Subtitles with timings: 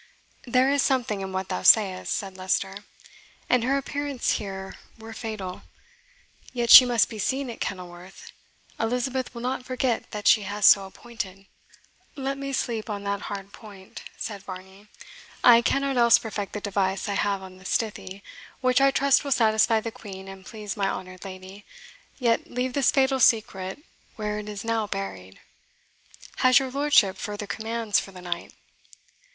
[0.47, 2.85] "There is something in what thou sayest," said Leicester,
[3.47, 5.61] "and her appearance here were fatal.
[6.51, 8.31] Yet she must be seen at Kenilworth;
[8.79, 11.45] Elizabeth will not forget that she has so appointed."
[12.15, 14.87] "Let me sleep on that hard point," said Varney;
[15.43, 18.23] "I cannot else perfect the device I have on the stithy,
[18.59, 21.63] which I trust will satisfy the Queen and please my honoured lady,
[22.17, 23.77] yet leave this fatal secret
[24.15, 25.39] where it is now buried.
[26.37, 28.53] Has your lordship further commands for the night?"